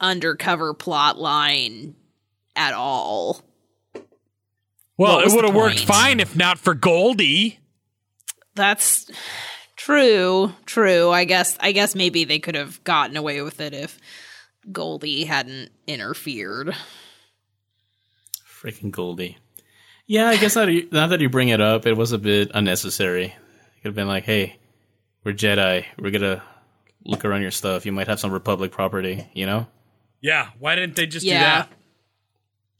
[0.00, 1.94] undercover plot line
[2.54, 3.40] at all?
[4.98, 7.60] Well, it would have worked fine if not for Goldie.
[8.54, 9.08] That's
[9.76, 10.52] true.
[10.66, 11.10] True.
[11.10, 11.56] I guess.
[11.60, 13.98] I guess maybe they could have gotten away with it if
[14.70, 16.74] Goldie hadn't interfered.
[18.44, 19.38] Freaking Goldie.
[20.06, 22.50] Yeah, I guess now that, you, that you bring it up, it was a bit
[22.54, 23.26] unnecessary.
[23.26, 24.56] It could have been like, hey,
[25.22, 25.84] we're Jedi.
[25.98, 26.42] We're going to
[27.04, 27.86] look around your stuff.
[27.86, 29.66] You might have some Republic property, you know?
[30.20, 30.48] Yeah.
[30.58, 31.66] Why didn't they just Yeah.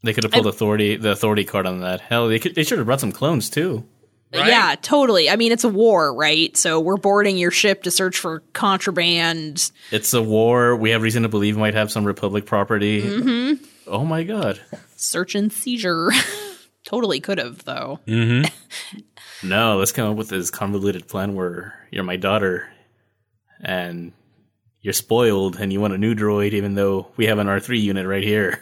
[0.03, 2.01] They could have pulled authority the authority card on that.
[2.01, 3.85] Hell, they, could, they should have brought some clones too.
[4.33, 4.47] Right?
[4.47, 5.29] Yeah, totally.
[5.29, 6.55] I mean, it's a war, right?
[6.55, 9.71] So we're boarding your ship to search for contraband.
[9.91, 10.75] It's a war.
[10.75, 13.01] We have reason to believe we might have some Republic property.
[13.01, 13.63] Mm-hmm.
[13.87, 14.61] Oh my god.
[14.95, 16.11] Search and seizure.
[16.85, 17.99] totally could have, though.
[19.41, 22.69] No, let's come up with this convoluted plan where you're my daughter
[23.61, 24.11] and
[24.81, 28.05] you're spoiled and you want a new droid even though we have an R3 unit
[28.05, 28.61] right here.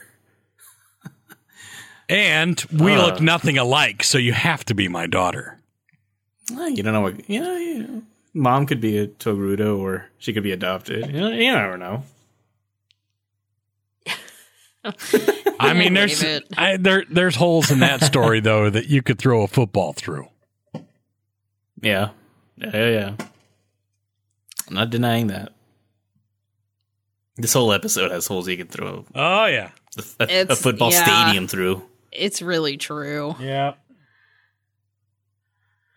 [2.10, 3.06] And we Uh.
[3.06, 5.60] look nothing alike, so you have to be my daughter.
[6.50, 8.04] You don't know what, you know, you know.
[8.34, 11.08] Mom could be a Togruta or she could be adopted.
[11.08, 12.04] You, know, you never know.
[15.60, 16.24] I mean, there's
[16.56, 20.28] I, there there's holes in that story though that you could throw a football through.
[21.82, 22.10] Yeah.
[22.58, 23.16] Yeah, yeah, yeah.
[24.68, 25.52] I'm not denying that.
[27.36, 29.72] This whole episode has holes you can throw Oh yeah,
[30.20, 31.04] a, a, a football yeah.
[31.04, 31.84] stadium through.
[32.18, 33.36] It's really true.
[33.40, 33.74] yeah.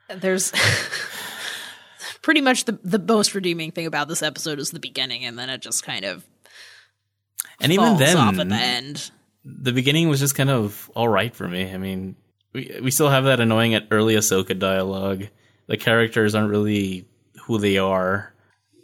[0.09, 0.53] There's
[2.23, 5.49] pretty much the the most redeeming thing about this episode is the beginning, and then
[5.49, 6.25] it just kind of
[7.61, 9.11] And even then, off at the end.
[9.45, 11.73] the beginning was just kind of all right for me.
[11.73, 12.17] I mean,
[12.53, 15.29] we we still have that annoying at early Ahsoka dialogue.
[15.69, 17.07] The characters aren't really
[17.45, 18.35] who they are.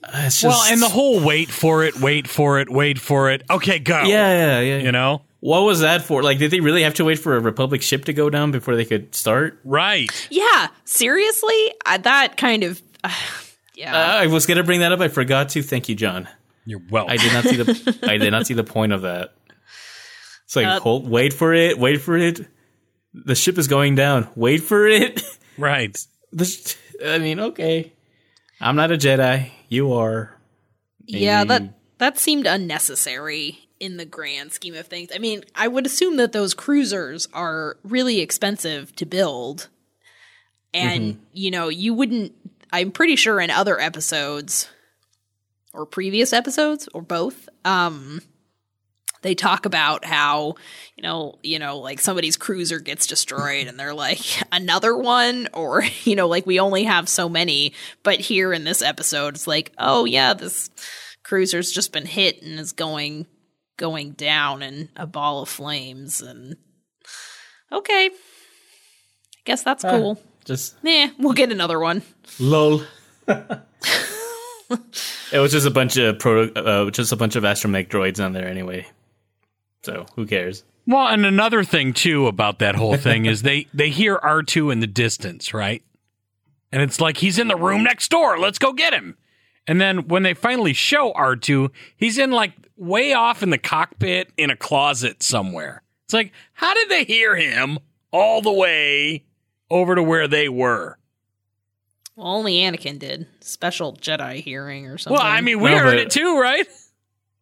[0.04, 3.30] Uh, It's just, well, and the whole wait for it, wait for it, wait for
[3.30, 3.42] it.
[3.50, 4.02] Okay, go.
[4.04, 4.78] yeah, yeah, yeah.
[4.78, 5.22] You know?
[5.46, 6.24] What was that for?
[6.24, 8.74] Like, did they really have to wait for a Republic ship to go down before
[8.74, 9.60] they could start?
[9.62, 10.10] Right.
[10.28, 12.82] Yeah, seriously, I, that kind of.
[13.04, 13.12] Uh,
[13.76, 13.96] yeah.
[13.96, 14.98] Uh, I was gonna bring that up.
[14.98, 15.62] I forgot to.
[15.62, 16.26] Thank you, John.
[16.64, 17.12] You're welcome.
[17.12, 17.98] I did not see the.
[18.10, 19.34] I did not see the point of that.
[20.46, 22.40] It's like, Uh, hold, wait for it, wait for it.
[23.14, 24.28] The ship is going down.
[24.34, 25.22] Wait for it.
[25.58, 25.96] right.
[26.32, 26.74] The sh-
[27.06, 27.92] I mean, okay.
[28.60, 29.50] I'm not a Jedi.
[29.68, 30.36] You are.
[31.06, 35.10] yeah, that that seemed unnecessary in the grand scheme of things.
[35.14, 39.68] I mean, I would assume that those cruisers are really expensive to build.
[40.72, 42.32] And, you know, you wouldn't
[42.72, 44.68] I'm pretty sure in other episodes
[45.72, 48.20] or previous episodes or both, um
[49.22, 50.54] they talk about how
[50.94, 54.20] you know you know like somebody's cruiser gets destroyed and they're like
[54.52, 58.82] another one or you know like we only have so many but here in this
[58.82, 60.70] episode it's like oh yeah this
[61.24, 63.26] cruiser's just been hit and is going
[63.76, 66.56] going down in a ball of flames and
[67.72, 68.10] okay i
[69.44, 72.02] guess that's cool Just Yeah, we'll get another one
[72.38, 72.82] lol.
[73.28, 73.60] it
[75.38, 78.48] was just a bunch of pro, uh, just a bunch of astromech droids on there
[78.48, 78.86] anyway.
[79.82, 80.64] So who cares?
[80.86, 84.80] Well, and another thing too about that whole thing is they they hear R2 in
[84.80, 85.82] the distance, right?
[86.72, 88.38] And it's like he's in the room next door.
[88.38, 89.16] Let's go get him.
[89.68, 94.30] And then when they finally show R2, he's in like way off in the cockpit
[94.36, 95.82] in a closet somewhere.
[96.04, 97.78] It's like, how did they hear him
[98.12, 99.24] all the way
[99.70, 100.98] over to where they were?
[102.14, 105.84] well only anakin did special jedi hearing or something Well, I mean, we No, heard
[105.96, 106.66] but- it too, right?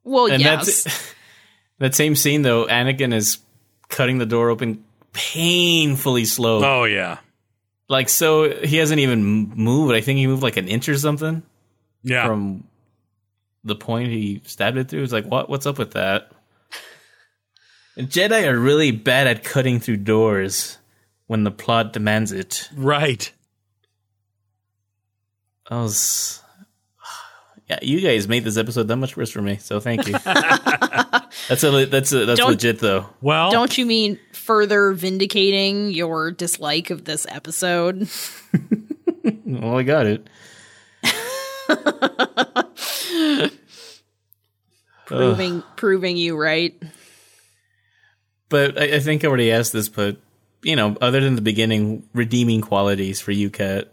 [0.02, 1.14] well And yes
[1.78, 2.66] that same scene though.
[2.66, 3.38] Anakin is
[3.88, 6.64] cutting the door open painfully slow.
[6.64, 7.18] Oh yeah.
[7.88, 9.22] Like so, he hasn't even
[9.54, 9.94] moved.
[9.94, 11.42] I think he moved like an inch or something
[12.02, 12.26] Yeah.
[12.26, 12.64] from
[13.64, 15.02] the point he stabbed it through.
[15.02, 15.48] It's like, what?
[15.48, 16.30] What's up with that?
[17.96, 20.78] And Jedi are really bad at cutting through doors
[21.26, 22.68] when the plot demands it.
[22.76, 23.30] right.
[25.70, 26.40] I was.
[27.66, 30.12] Yeah, you guys made this episode that much worse for me, so thank you.
[31.48, 33.06] that's a that's a, that's Don't- legit though.
[33.22, 38.08] Well, Don't you mean further vindicating your dislike of this episode?
[39.46, 40.26] Well, I got it.
[45.06, 46.80] Proving proving you right.
[48.48, 50.16] But I, I think I already asked this, but
[50.62, 53.92] you know, other than the beginning redeeming qualities for you, Kat,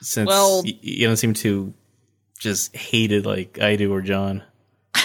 [0.00, 1.72] since Well- y- you don't seem to
[2.38, 4.42] just hate it like I do or John.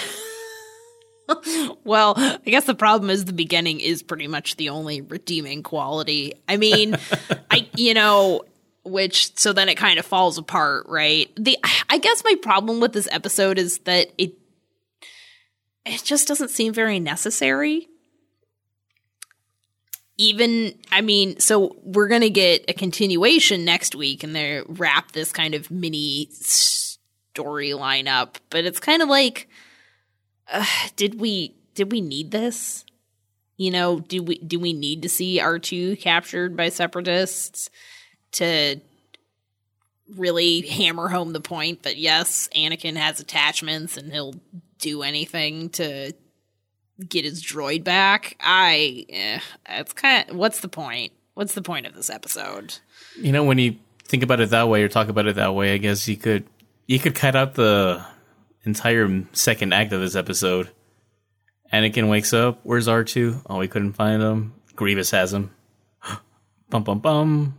[1.84, 6.34] Well, I guess the problem is the beginning is pretty much the only redeeming quality.
[6.48, 6.98] I mean,
[7.52, 8.44] I you know,
[8.90, 11.30] which so then it kind of falls apart, right?
[11.36, 11.58] The
[11.90, 14.34] I guess my problem with this episode is that it
[15.86, 17.88] it just doesn't seem very necessary.
[20.18, 25.12] Even I mean, so we're going to get a continuation next week and they wrap
[25.12, 29.48] this kind of mini storyline up, but it's kind of like
[30.52, 32.84] uh, did we did we need this?
[33.58, 37.70] You know, do we do we need to see R2 captured by separatists
[38.34, 38.80] to
[40.16, 44.36] really hammer home the point that yes, Anakin has attachments and he'll
[44.80, 46.14] do anything to
[47.08, 48.38] get his droid back?
[48.40, 51.14] I eh, it's kind of what's the point?
[51.34, 52.80] What's the point of this episode?
[53.18, 55.74] You know, when you think about it that way or talk about it that way,
[55.74, 56.46] I guess you could
[56.88, 58.04] you could cut out the
[58.64, 60.70] entire second act of this episode.
[61.72, 62.60] Anakin wakes up.
[62.64, 63.42] Where's R two?
[63.48, 64.54] Oh, we couldn't find him.
[64.76, 65.52] Grievous has him.
[66.70, 67.58] bum bum bum.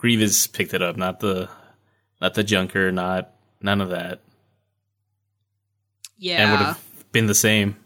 [0.00, 1.50] Grievous picked it up, not the
[2.22, 4.22] not the junker, not none of that.
[6.16, 6.40] Yeah.
[6.42, 7.76] And would have been the same.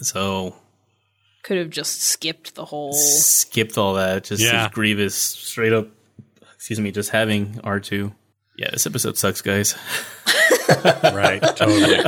[0.00, 0.56] So
[1.42, 2.94] could have just skipped the whole.
[2.94, 4.24] skipped all that.
[4.24, 4.64] Just Yeah.
[4.64, 5.88] as Grievous straight up.
[6.54, 8.14] Excuse me, just having R two.
[8.56, 9.74] Yeah, this episode sucks, guys.
[11.04, 11.42] right.
[11.54, 12.02] Totally.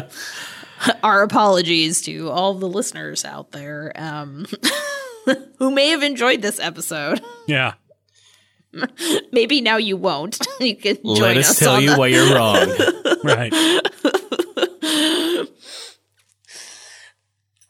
[1.03, 4.47] our apologies to all the listeners out there um,
[5.59, 7.21] who may have enjoyed this episode.
[7.47, 7.75] Yeah.
[9.33, 10.39] Maybe now you won't.
[10.61, 12.67] you can join Let us us tell on you the- why you're wrong.
[13.25, 13.53] Right.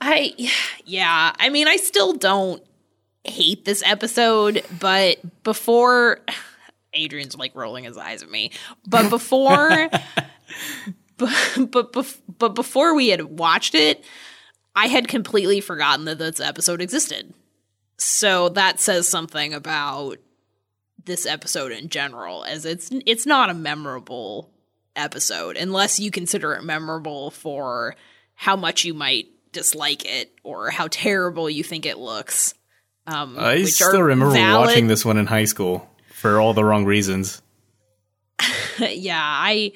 [0.01, 0.33] I
[0.85, 2.63] yeah, I mean I still don't
[3.25, 6.21] hate this episode, but before
[6.95, 8.51] Adrian's like rolling his eyes at me.
[8.87, 9.89] But before
[11.19, 11.31] but
[11.71, 14.05] but bef- but before we had watched it,
[14.75, 17.33] I had completely forgotten that this episode existed.
[17.99, 20.17] So that says something about
[21.05, 24.51] this episode in general as it's it's not a memorable
[24.95, 27.97] episode unless you consider it memorable for
[28.35, 32.55] how much you might dislike it or how terrible you think it looks.
[33.07, 36.85] Um, I still remember valid- watching this one in high school for all the wrong
[36.85, 37.43] reasons.
[38.79, 39.73] yeah, I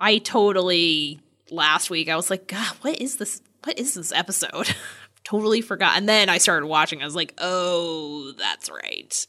[0.00, 3.42] I totally last week I was like, God, what is this?
[3.64, 4.74] What is this episode?
[5.24, 5.96] totally forgot.
[5.96, 7.02] And then I started watching.
[7.02, 9.26] I was like, oh, that's right.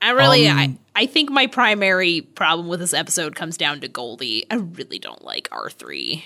[0.00, 3.88] I really, Um, I, I think my primary problem with this episode comes down to
[3.88, 4.44] Goldie.
[4.50, 6.24] I really don't like R three.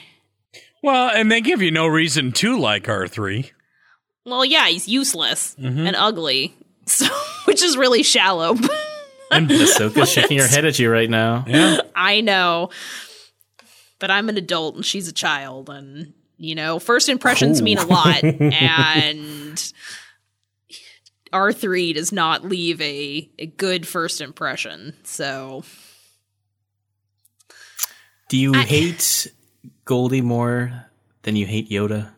[0.82, 3.50] Well, and they give you no reason to like R3.
[4.26, 5.86] Well, yeah, he's useless Mm-hmm.
[5.86, 6.54] and ugly,
[6.86, 7.06] so
[7.44, 8.56] which is really shallow.
[9.30, 11.46] And Ahsoka's shaking her head at you right now.
[11.48, 12.68] yeah, I know.
[13.98, 17.64] But I'm an adult and she's a child and you know, first impressions Ooh.
[17.64, 19.72] mean a lot and
[21.32, 24.94] R3 does not leave a, a good first impression.
[25.04, 25.64] So,
[28.28, 29.32] Do you hate
[29.84, 30.86] Goldie more
[31.22, 32.10] than you hate Yoda?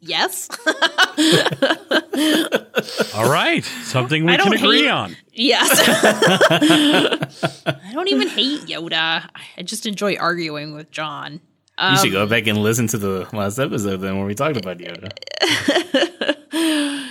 [0.00, 0.48] yes.
[3.14, 5.16] all right, something we can agree hate- on.
[5.32, 5.70] yes.
[7.66, 9.28] I don't even hate Yoda.
[9.56, 11.40] I just enjoy arguing with John.
[11.80, 14.78] You should go back and listen to the last episode then where we talked about
[14.78, 15.10] Yoda.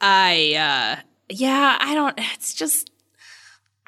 [0.00, 2.90] I uh yeah, I don't it's just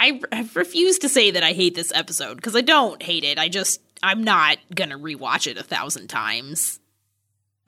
[0.01, 3.39] I, I refuse to say that I hate this episode because I don't hate it.
[3.39, 6.81] I just I'm not going to rewatch it a thousand times.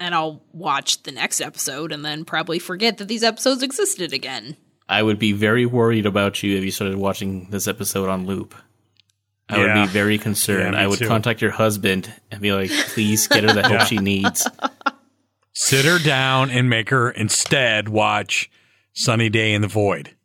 [0.01, 4.57] And I'll watch the next episode and then probably forget that these episodes existed again.
[4.89, 8.55] I would be very worried about you if you started watching this episode on loop.
[9.53, 9.81] I Yeah.
[9.81, 10.75] would be very concerned.
[10.75, 11.07] Yeah, I would too.
[11.09, 13.85] contact your husband and be like, please get her the help Yeah.
[13.85, 14.47] she needs.
[15.55, 18.51] Sit her down and make her instead watch
[18.95, 20.17] Sunny Day in the Void.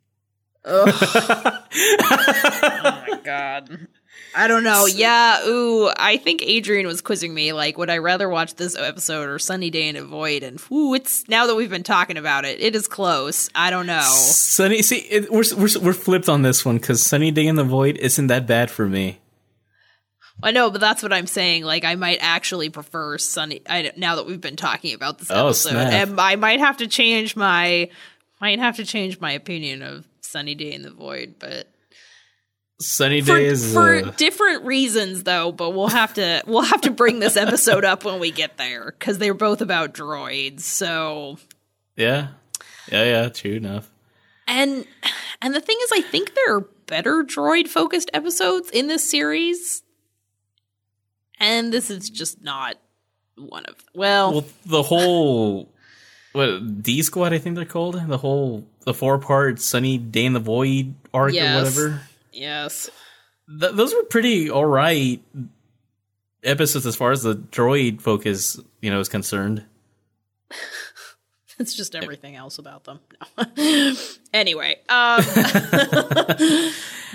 [0.64, 0.84] Oh,
[1.74, 3.88] oh my god.
[4.34, 4.86] I don't know.
[4.86, 9.28] Yeah, ooh, I think Adrian was quizzing me like would I rather watch this episode
[9.28, 12.44] or Sunny Day in a Void and ooh, it's now that we've been talking about
[12.44, 13.48] it, it is close.
[13.54, 14.02] I don't know.
[14.02, 17.64] Sunny, see, it, we're, we're we're flipped on this one because Sunny Day in the
[17.64, 19.18] Void isn't that bad for me.
[20.40, 21.64] I know, but that's what I'm saying.
[21.64, 23.60] Like, I might actually prefer Sunny.
[23.68, 25.92] I now that we've been talking about this Oh, episode, snap.
[25.92, 27.90] and I might have to change my
[28.40, 31.66] might have to change my opinion of Sunny Day in the Void, but
[32.80, 35.50] Sunny for, Day is for uh, different reasons, though.
[35.52, 38.94] But we'll have to we'll have to bring this episode up when we get there
[38.98, 40.60] because they're both about droids.
[40.60, 41.38] So
[41.96, 42.28] yeah,
[42.90, 43.28] yeah, yeah.
[43.30, 43.90] True enough.
[44.46, 44.86] and
[45.42, 49.82] and the thing is, I think there are better droid focused episodes in this series,
[51.40, 52.76] and this is just not
[53.36, 55.68] one of well Well, the whole
[56.32, 58.00] what D Squad, I think they're called.
[58.08, 61.56] The whole the four part Sunny Day in the Void arc Yes.
[61.56, 62.02] or whatever.
[62.32, 62.90] Yes.
[63.48, 65.22] Th- those were pretty all right
[66.44, 69.64] episodes as far as the droid focus, you know, is concerned.
[71.60, 73.00] It's just everything else about them.
[73.36, 73.94] No.
[74.32, 75.16] anyway, um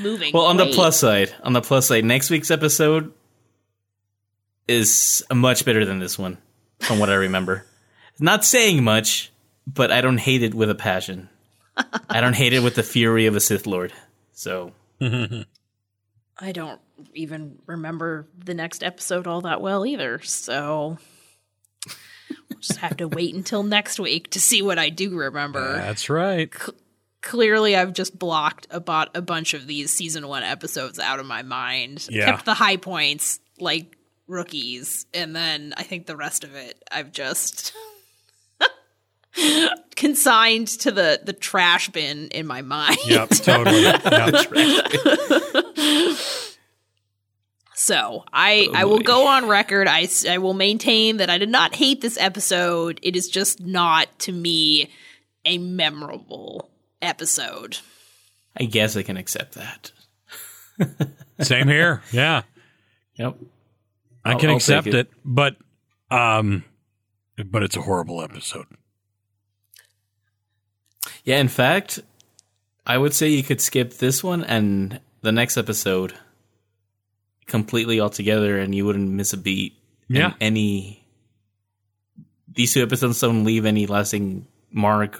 [0.01, 0.33] moving.
[0.33, 3.13] Well, on the plus side, on the plus side, next week's episode
[4.67, 6.39] is much better than this one,
[6.79, 7.65] from what I remember.
[8.19, 9.31] Not saying much,
[9.65, 11.29] but I don't hate it with a passion.
[12.09, 13.93] I don't hate it with the fury of a Sith Lord.
[14.33, 14.73] So
[16.37, 16.81] I don't
[17.13, 20.97] even remember the next episode all that well either, so
[22.49, 25.73] we'll just have to wait until next week to see what I do remember.
[25.73, 26.51] That's right.
[27.21, 31.43] Clearly, I've just blocked about a bunch of these season one episodes out of my
[31.43, 32.07] mind.
[32.09, 32.25] Yeah.
[32.25, 33.95] Kept the high points like
[34.27, 37.73] rookies, and then I think the rest of it I've just
[40.03, 42.97] consigned to the the trash bin in my mind.
[43.07, 43.81] Yep, totally.
[44.03, 44.45] Yep.
[47.75, 49.87] So I I will go on record.
[49.87, 52.99] I I will maintain that I did not hate this episode.
[53.01, 54.91] It is just not to me
[55.43, 56.69] a memorable
[57.01, 57.77] episode.
[58.55, 59.91] I guess I can accept that.
[61.41, 62.03] Same here.
[62.11, 62.43] Yeah,
[63.15, 63.37] Yep.
[64.23, 64.95] I I'll- can I'll accept it.
[64.95, 65.09] it.
[65.25, 65.57] but
[66.11, 66.63] um,
[67.43, 68.67] but it's a horrible episode.
[71.23, 71.99] Yeah, in fact,
[72.85, 76.13] I would say you could skip this one and the next episode
[77.47, 79.73] completely altogether and you wouldn't miss a beat.
[80.09, 80.33] Yeah.
[80.41, 81.03] any
[82.53, 85.19] these two episodes don't leave any lasting mark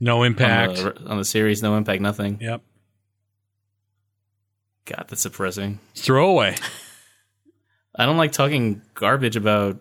[0.00, 0.76] No on impact.
[0.76, 2.38] the, on the series, no impact, nothing.
[2.40, 2.62] Yep.
[4.86, 5.80] God, that's depressing.
[5.94, 6.56] Throwaway.
[7.96, 9.78] I don't like talking garbage about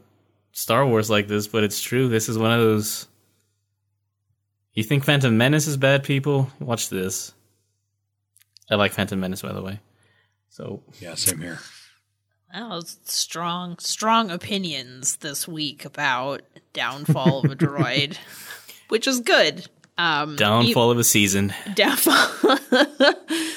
[0.52, 2.08] Star Wars like this, but it's true.
[2.10, 3.08] This is one of those.
[4.74, 6.50] You think Phantom Menace is bad, people?
[6.60, 7.34] Watch this.
[8.72, 9.80] I like Phantom Menace, by the way.
[10.50, 11.60] So Yeah, same here.
[12.54, 16.42] Well, strong, strong opinions this week about
[16.74, 18.18] downfall of a droid,
[18.90, 19.68] which is good.
[19.98, 21.54] Um, downfall of a season.
[21.76, 22.58] downfall.
[22.72, 23.52] we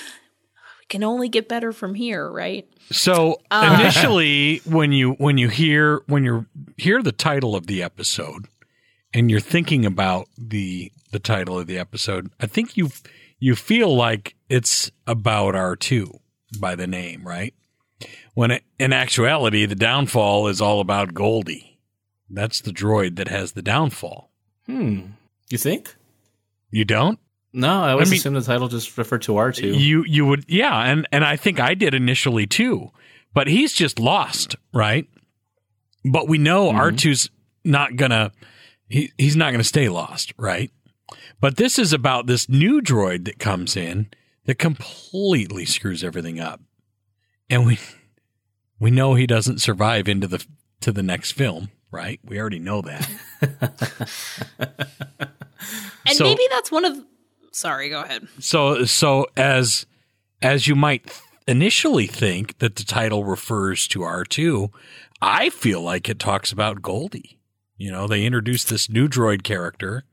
[0.89, 2.67] can only get better from here, right?
[2.91, 3.77] So Uh.
[3.81, 6.47] initially, when you when you hear when you
[6.77, 8.47] hear the title of the episode,
[9.17, 12.91] and you're thinking about the the title of the episode, I think you
[13.39, 16.21] you feel like it's about R two
[16.61, 17.55] by the name, right?
[18.35, 21.81] When it, in actuality, the downfall is all about Goldie.
[22.29, 24.31] That's the droid that has the downfall.
[24.67, 25.01] Hmm.
[25.49, 25.95] You think?
[26.71, 27.19] You don't?
[27.55, 29.69] No, I always I mean- assume the title just referred to R two.
[29.69, 32.91] You you would yeah, and and I think I did initially too.
[33.33, 35.07] But he's just lost, right?
[36.05, 37.31] But we know R2's
[37.64, 38.33] not gonna
[38.89, 40.70] he, he's not gonna stay lost, right?
[41.41, 44.09] But this is about this new droid that comes in
[44.47, 46.61] that completely screws everything up.
[47.51, 47.78] And we
[48.80, 50.45] we know he doesn't survive into the
[50.80, 52.20] to the next film, right?
[52.24, 53.09] We already know that.
[56.07, 57.05] And So- maybe that's one of.
[57.53, 58.28] Sorry, go ahead.
[58.39, 59.87] So so as
[60.43, 61.11] as you might
[61.49, 64.70] initially think that the title refers to R2,
[65.22, 67.39] I feel like it talks about Goldie.
[67.77, 70.05] You know, they introduced this new droid character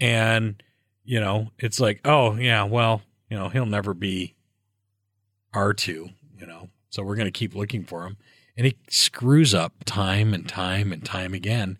[0.00, 0.62] and
[1.04, 4.34] you know, it's like, oh yeah, well, you know, he'll never be
[5.54, 6.68] R2, you know.
[6.90, 8.16] So we're going to keep looking for him.
[8.56, 11.78] And he screws up time and time and time again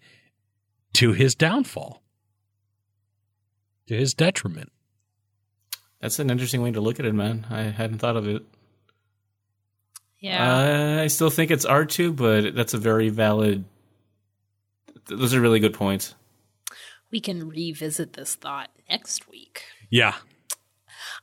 [0.94, 2.02] to his downfall.
[3.88, 4.70] To his detriment.
[6.00, 7.46] That's an interesting way to look at it, man.
[7.50, 8.44] I hadn't thought of it.
[10.18, 10.98] Yeah.
[10.98, 13.64] Uh, I still think it's R two, but that's a very valid.
[15.08, 16.14] Th- Those are really good points.
[17.10, 19.62] we can revisit this thought next week.
[19.90, 20.14] Yeah.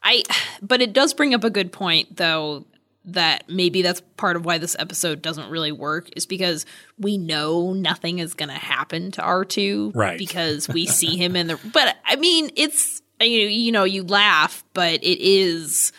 [0.02, 0.24] I
[0.62, 2.66] but it does bring up a good point though
[3.06, 6.66] that maybe that's part of why this episode doesn't really work is because
[6.98, 10.18] we know nothing is going to happen to R2 Right.
[10.18, 14.64] because we see him in the but I mean it's you you know you laugh
[14.74, 15.92] but it is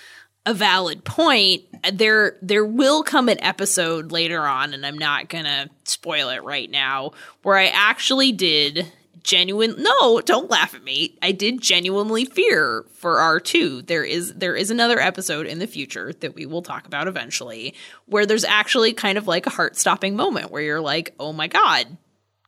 [0.46, 1.62] a valid point
[1.92, 6.70] there there will come an episode later on and I'm not to spoil it right
[6.70, 7.12] now
[7.42, 8.90] where I actually did
[9.22, 11.16] genuine no don't laugh at me.
[11.22, 16.12] I did genuinely fear for r2 there is there is another episode in the future
[16.20, 17.74] that we will talk about eventually
[18.06, 21.96] where there's actually kind of like a heart-stopping moment where you're like oh my god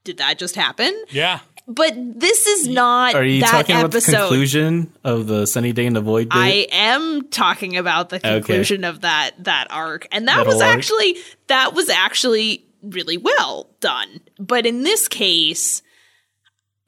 [0.07, 0.95] did that just happen?
[1.11, 1.41] Yeah.
[1.69, 5.73] But this is not Are you that talking about the episode conclusion of the Sunny
[5.73, 6.29] Day in the Void?
[6.29, 6.37] Bit?
[6.37, 10.63] I am talking about the conclusion of that that arc, and that, That was whole
[10.65, 10.77] arc?
[10.77, 11.17] actually
[11.49, 14.21] that was actually really well done.
[14.39, 15.83] But in this case,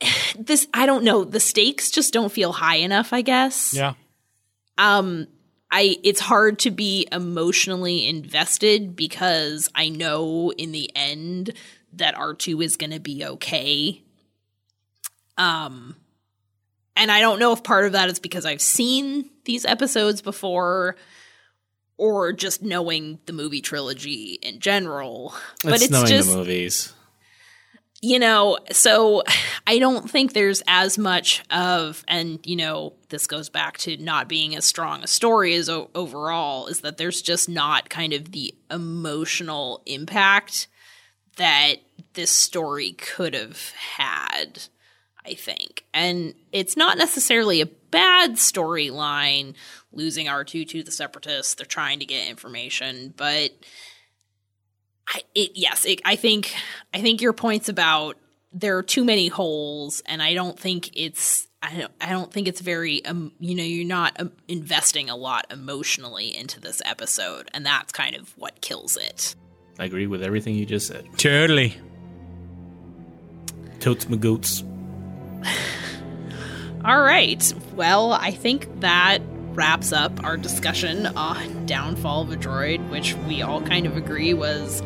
[0.39, 1.25] this I don't know.
[1.25, 3.13] The stakes just don't feel high enough.
[3.13, 3.75] I guess.
[3.75, 3.95] Yeah.
[4.77, 5.27] Um,
[5.71, 11.53] I it's hard to be emotionally invested because I know in the end
[11.95, 14.03] that R2 is going to be okay.
[15.39, 15.97] Um
[16.97, 20.97] and I don't know if part of that is because I've seen these episodes before
[21.97, 25.33] or just knowing the movie trilogy in general.
[25.65, 26.93] but It's it's knowing just the movies.
[28.03, 29.23] you know, so
[29.67, 34.29] I don't think there's as much of, and you know, this goes back to not
[34.29, 38.33] being as strong a story as o- overall, is that there's just not kind of
[38.33, 40.67] the emotional impact
[41.37, 41.77] that
[42.15, 44.65] this story could have had,
[45.29, 45.85] I think.
[45.93, 49.55] And it's not necessarily a bad storyline
[49.93, 51.55] losing R2 to the separatists.
[51.55, 53.51] They're trying to get information, but
[55.07, 56.55] I, it, yes, it, I think
[56.95, 58.17] I think your points about
[58.53, 62.49] there are too many holes, and I don't think it's I don't I don't think
[62.49, 67.51] it's very um you know you're not um, investing a lot emotionally into this episode,
[67.53, 69.35] and that's kind of what kills it.
[69.79, 71.07] I agree with everything you just said.
[71.17, 71.77] Totally.
[73.81, 74.65] Totes my goats.
[76.85, 79.21] All right, well I think that
[79.53, 84.33] wraps up our discussion on Downfall of a Droid, which we all kind of agree
[84.33, 84.81] was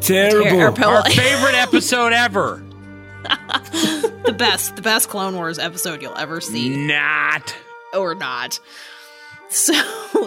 [0.00, 0.74] Terrible.
[0.74, 2.62] Ter- Our favorite episode ever.
[3.22, 6.86] the best the best Clone Wars episode you'll ever see.
[6.86, 7.54] Not.
[7.94, 8.60] or not.
[9.50, 9.72] So,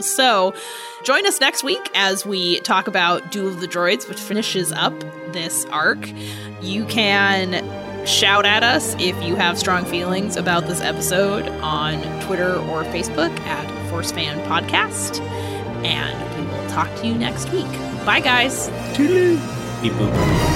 [0.02, 0.56] so
[1.04, 5.00] join us next week as we talk about Duel of the Droids, which finishes up
[5.32, 6.00] this arc.
[6.64, 7.54] You can
[8.06, 13.38] shout at us if you have strong feelings about this episode on Twitter or Facebook
[13.42, 15.20] at Force Fan Podcast.
[15.86, 17.72] And we will talk to you next week.
[18.06, 18.70] Bye, guys.
[19.82, 20.51] Beep boop.